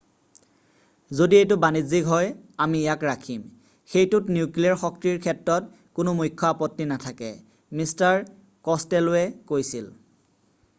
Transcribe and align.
"""যদি 1.17 1.35
এইটো 1.41 1.55
বাণিজ্যিক 1.65 2.03
হয় 2.13 2.29
আমি 2.63 2.77
ইয়াক 2.85 3.05
ৰাখিম। 3.09 3.43
সেইটোত 3.91 4.35
নিউক্লিয়েৰ 4.37 4.81
শক্তিৰ 4.85 5.21
ক্ষেত্ৰত 5.27 5.99
কোনো 6.01 6.17
মুখ্য 6.23 6.53
আপত্তি 6.57 6.91
নাথাকে" 6.95 7.31
মিষ্টাৰ 7.81 8.21
ক'ছটেল'ৱে 8.71 9.25
কৈছিল।"" 9.55 9.89